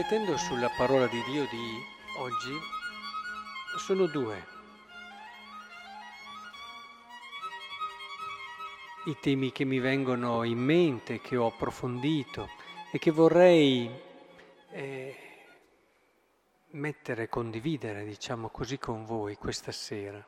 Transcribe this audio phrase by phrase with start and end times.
[0.00, 1.78] Riflettendo sulla parola di Dio di
[2.16, 2.58] oggi,
[3.76, 4.46] sono due
[9.04, 12.48] i temi che mi vengono in mente, che ho approfondito
[12.90, 13.90] e che vorrei
[14.70, 15.16] eh,
[16.70, 20.26] mettere, condividere, diciamo così, con voi questa sera.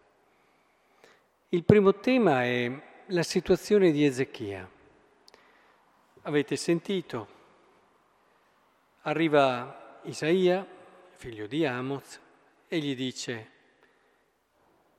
[1.49, 2.71] Il primo tema è
[3.07, 4.69] la situazione di Ezechia.
[6.25, 7.41] Avete sentito?
[9.05, 10.65] Arriva Isaia,
[11.11, 12.21] figlio di Amoz,
[12.69, 13.51] e gli dice,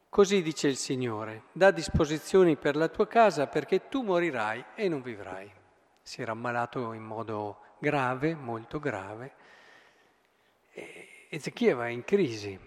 [0.09, 5.01] così dice il Signore, da disposizioni per la tua casa perché tu morirai e non
[5.01, 5.49] vivrai.
[6.01, 9.33] Si era ammalato in modo grave, molto grave,
[10.73, 12.59] e Ezechia va in crisi.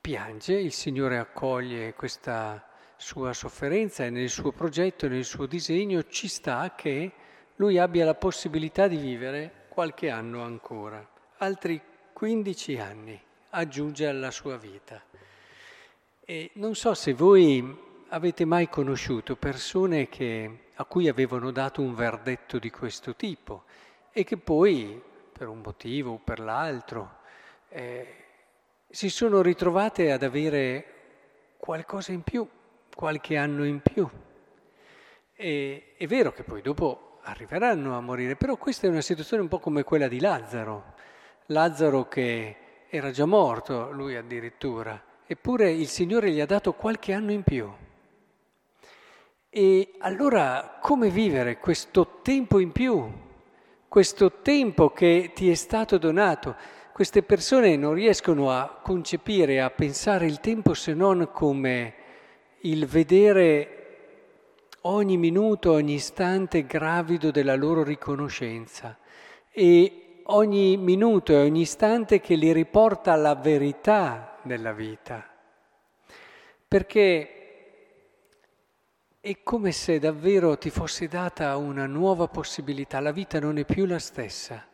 [0.00, 6.26] Piange, il Signore accoglie questa sua sofferenza e nel suo progetto, nel suo disegno ci
[6.26, 7.12] sta che
[7.56, 11.06] lui abbia la possibilità di vivere qualche anno ancora,
[11.38, 11.80] altri
[12.12, 15.02] 15 anni aggiunge alla sua vita.
[16.24, 21.94] E non so se voi avete mai conosciuto persone che, a cui avevano dato un
[21.94, 23.64] verdetto di questo tipo
[24.12, 25.00] e che poi,
[25.32, 27.18] per un motivo o per l'altro,
[27.68, 28.14] eh,
[28.88, 30.94] si sono ritrovate ad avere
[31.56, 32.46] qualcosa in più,
[32.94, 34.08] qualche anno in più.
[35.34, 39.48] E, è vero che poi dopo arriveranno a morire, però questa è una situazione un
[39.48, 40.94] po' come quella di Lazzaro.
[41.46, 42.56] Lazzaro che
[42.88, 47.68] era già morto, lui addirittura, eppure il Signore gli ha dato qualche anno in più.
[49.50, 53.10] E allora come vivere questo tempo in più,
[53.88, 56.54] questo tempo che ti è stato donato?
[56.92, 61.94] Queste persone non riescono a concepire, a pensare il tempo se non come
[62.60, 63.75] il vedere
[64.86, 68.96] ogni minuto, ogni istante gravido della loro riconoscenza
[69.50, 75.28] e ogni minuto e ogni istante che li riporta alla verità della vita.
[76.68, 77.30] Perché
[79.20, 83.86] è come se davvero ti fosse data una nuova possibilità, la vita non è più
[83.86, 84.64] la stessa,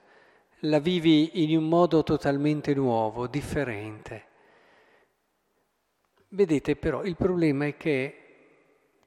[0.61, 4.27] la vivi in un modo totalmente nuovo, differente.
[6.29, 8.17] Vedete però il problema è che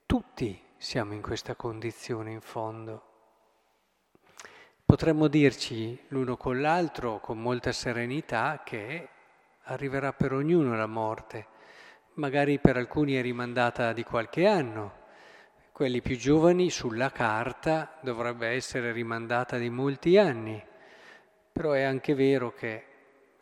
[0.06, 3.02] tutti siamo in questa condizione in fondo.
[4.86, 9.10] Potremmo dirci l'uno con l'altro con molta serenità che
[9.64, 11.48] arriverà per ognuno la morte.
[12.14, 14.94] Magari per alcuni è rimandata di qualche anno,
[15.72, 20.64] quelli più giovani sulla carta dovrebbe essere rimandata di molti anni,
[21.52, 22.86] però è anche vero che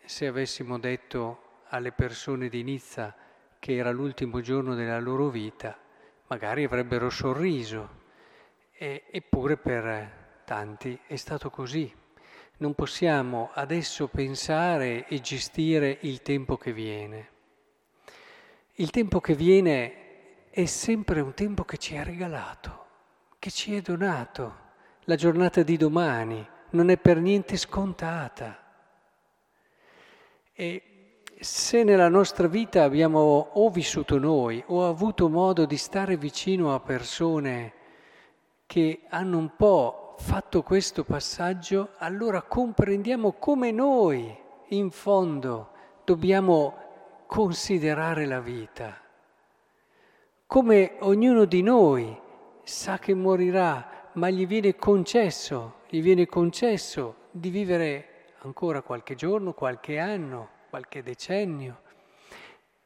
[0.06, 3.14] se avessimo detto alle persone di Nizza
[3.60, 5.83] che era l'ultimo giorno della loro vita,
[6.34, 8.02] magari avrebbero sorriso,
[8.76, 11.94] e, eppure per tanti è stato così.
[12.58, 17.30] Non possiamo adesso pensare e gestire il tempo che viene.
[18.78, 22.86] Il tempo che viene è sempre un tempo che ci è regalato,
[23.38, 24.62] che ci è donato.
[25.02, 28.60] La giornata di domani non è per niente scontata.
[30.52, 30.84] E
[31.44, 36.80] se nella nostra vita abbiamo o vissuto noi o avuto modo di stare vicino a
[36.80, 37.74] persone
[38.66, 44.34] che hanno un po' fatto questo passaggio, allora comprendiamo come noi
[44.70, 45.72] in fondo
[46.06, 46.78] dobbiamo
[47.28, 48.98] considerare la vita,
[50.46, 52.18] come ognuno di noi
[52.64, 59.54] sa che morirà, ma gli viene concesso, gli viene concesso di vivere ancora qualche giorno,
[59.54, 61.82] qualche anno qualche decennio,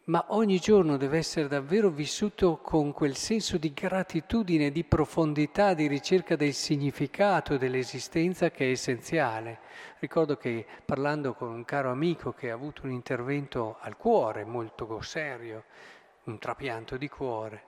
[0.07, 5.87] ma ogni giorno deve essere davvero vissuto con quel senso di gratitudine, di profondità, di
[5.87, 9.59] ricerca del significato dell'esistenza che è essenziale.
[9.99, 15.00] Ricordo che parlando con un caro amico che ha avuto un intervento al cuore molto
[15.00, 15.63] serio,
[16.25, 17.63] un trapianto di cuore,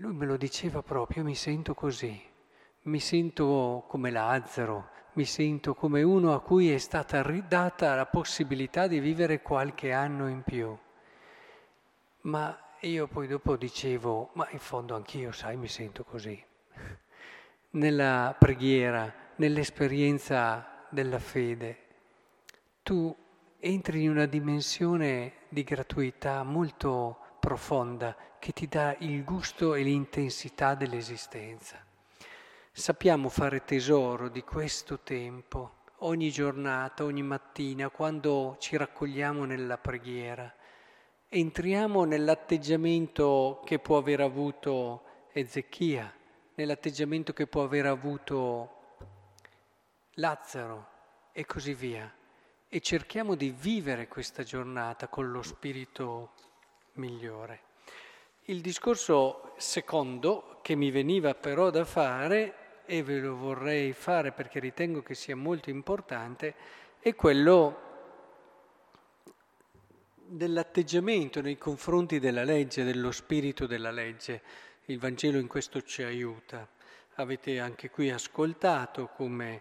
[0.00, 2.20] lui me lo diceva proprio, mi sento così,
[2.84, 8.88] mi sento come Lazzaro, mi sento come uno a cui è stata ridata la possibilità
[8.88, 10.76] di vivere qualche anno in più.
[12.22, 16.42] Ma io poi dopo dicevo, ma in fondo anch'io, sai, mi sento così.
[17.70, 21.78] Nella preghiera, nell'esperienza della fede,
[22.82, 23.14] tu
[23.60, 30.74] entri in una dimensione di gratuità molto profonda che ti dà il gusto e l'intensità
[30.74, 31.90] dell'esistenza.
[32.74, 40.50] Sappiamo fare tesoro di questo tempo ogni giornata, ogni mattina, quando ci raccogliamo nella preghiera.
[41.28, 45.02] Entriamo nell'atteggiamento che può aver avuto
[45.32, 46.10] Ezechia,
[46.54, 48.70] nell'atteggiamento che può aver avuto
[50.14, 50.88] Lazzaro
[51.32, 52.10] e così via.
[52.68, 56.30] E cerchiamo di vivere questa giornata con lo spirito
[56.94, 57.60] migliore.
[58.46, 64.60] Il discorso secondo che mi veniva però da fare, e ve lo vorrei fare perché
[64.60, 66.54] ritengo che sia molto importante,
[66.98, 67.90] è quello
[70.26, 74.42] dell'atteggiamento nei confronti della legge, dello spirito della legge.
[74.86, 76.66] Il Vangelo in questo ci aiuta.
[77.16, 79.60] Avete anche qui ascoltato come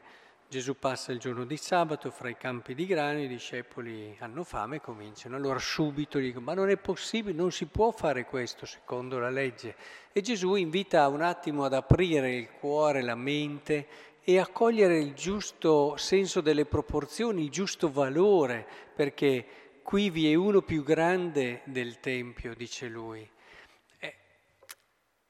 [0.52, 4.76] Gesù passa il giorno di sabato fra i campi di grano, i discepoli hanno fame
[4.76, 5.38] e cominciano.
[5.38, 9.78] Allora subito dicono, ma non è possibile, non si può fare questo secondo la legge.
[10.12, 13.88] E Gesù invita un attimo ad aprire il cuore, la mente
[14.22, 20.36] e a cogliere il giusto senso delle proporzioni, il giusto valore, perché qui vi è
[20.36, 23.26] uno più grande del Tempio, dice lui.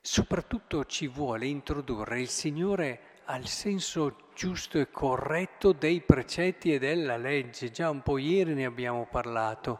[0.02, 7.18] Soprattutto ci vuole introdurre il Signore al senso giusto e corretto dei precetti e della
[7.18, 7.72] legge.
[7.72, 9.80] Già un po' ieri ne abbiamo parlato,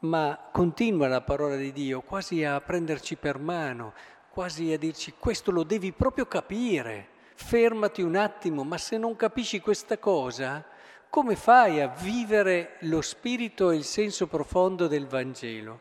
[0.00, 3.94] ma continua la parola di Dio quasi a prenderci per mano,
[4.30, 9.60] quasi a dirci questo lo devi proprio capire, fermati un attimo, ma se non capisci
[9.60, 10.64] questa cosa,
[11.08, 15.80] come fai a vivere lo spirito e il senso profondo del Vangelo?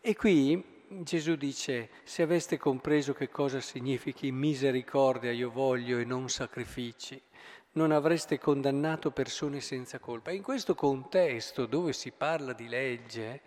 [0.00, 6.28] E qui Gesù dice, se aveste compreso che cosa significhi misericordia io voglio e non
[6.28, 7.20] sacrifici,
[7.72, 10.30] non avreste condannato persone senza colpa.
[10.30, 13.42] In questo contesto dove si parla di legge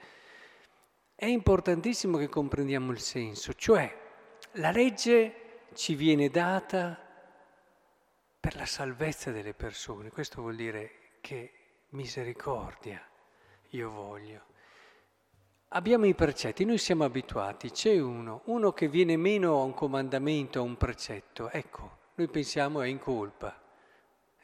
[1.15, 3.93] è importantissimo che comprendiamo il senso, cioè
[4.53, 6.97] la legge ci viene data
[8.39, 10.91] per la salvezza delle persone, questo vuol dire
[11.21, 11.51] che
[11.89, 13.05] misericordia
[13.69, 14.47] io voglio.
[15.73, 20.57] Abbiamo i precetti, noi siamo abituati, c'è uno, uno che viene meno a un comandamento,
[20.57, 23.55] a un precetto, ecco, noi pensiamo è in colpa,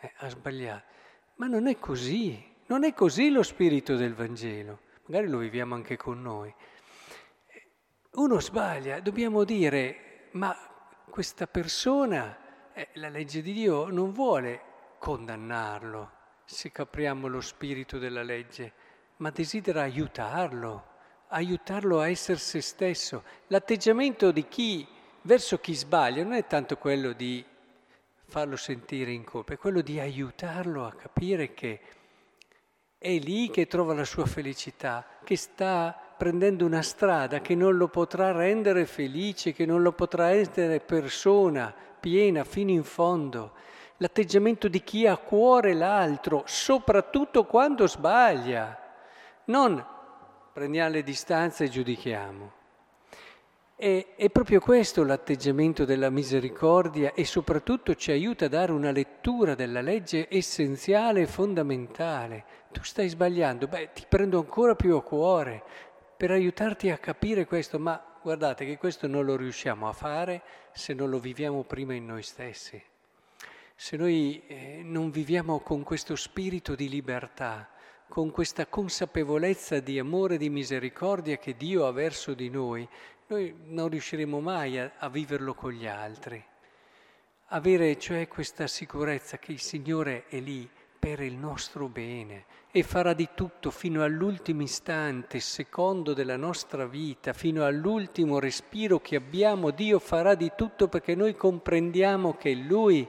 [0.02, 0.86] eh, ha sbagliato.
[1.38, 5.98] Ma non è così, non è così lo spirito del Vangelo, magari lo viviamo anche
[5.98, 6.54] con noi.
[8.12, 10.56] Uno sbaglia, dobbiamo dire, ma
[11.10, 14.62] questa persona, eh, la legge di Dio non vuole
[15.00, 16.12] condannarlo,
[16.46, 18.74] se capriamo lo spirito della legge,
[19.18, 20.94] ma desidera aiutarlo
[21.36, 23.24] aiutarlo a essere se stesso.
[23.48, 24.88] L'atteggiamento di chi
[25.22, 27.44] verso chi sbaglia non è tanto quello di
[28.28, 31.80] farlo sentire in colpa, è quello di aiutarlo a capire che
[32.98, 37.90] è lì che trova la sua felicità, che sta prendendo una strada che non lo
[37.90, 43.52] potrà rendere felice, che non lo potrà rendere persona piena fino in fondo.
[43.98, 48.80] L'atteggiamento di chi ha a cuore l'altro, soprattutto quando sbaglia,
[49.46, 49.94] non
[50.56, 52.52] prendiamo le distanze e giudichiamo.
[53.76, 59.54] E, è proprio questo l'atteggiamento della misericordia e soprattutto ci aiuta a dare una lettura
[59.54, 62.46] della legge essenziale e fondamentale.
[62.72, 65.62] Tu stai sbagliando, beh ti prendo ancora più a cuore
[66.16, 70.42] per aiutarti a capire questo, ma guardate che questo non lo riusciamo a fare
[70.72, 72.82] se non lo viviamo prima in noi stessi.
[73.76, 77.75] Se noi eh, non viviamo con questo spirito di libertà,
[78.16, 82.88] con questa consapevolezza di amore e di misericordia che Dio ha verso di noi,
[83.28, 86.42] noi non riusciremo mai a, a viverlo con gli altri.
[87.48, 90.66] Avere cioè questa sicurezza che il Signore è lì
[90.98, 97.34] per il nostro bene e farà di tutto fino all'ultimo istante, secondo della nostra vita,
[97.34, 103.06] fino all'ultimo respiro che abbiamo, Dio farà di tutto perché noi comprendiamo che Lui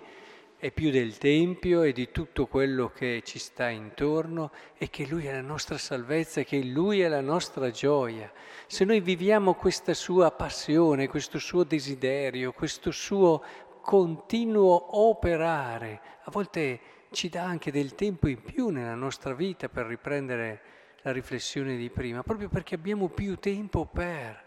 [0.67, 5.27] è più del Tempio e di tutto quello che ci sta intorno e che Lui
[5.27, 8.33] è la nostra salvezza, che Lui è la nostra gioia.
[8.67, 13.45] Se noi viviamo questa sua passione, questo suo desiderio, questo suo
[13.81, 16.81] continuo operare, a volte
[17.13, 20.61] ci dà anche del tempo in più nella nostra vita per riprendere
[21.03, 24.43] la riflessione di prima, proprio perché abbiamo più tempo per.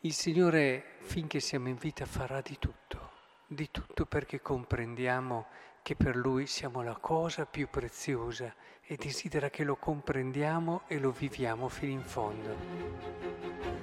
[0.00, 3.09] Il Signore, finché siamo in vita, farà di tutto
[3.52, 5.46] di tutto perché comprendiamo
[5.82, 11.10] che per Lui siamo la cosa più preziosa e desidera che lo comprendiamo e lo
[11.10, 13.79] viviamo fino in fondo.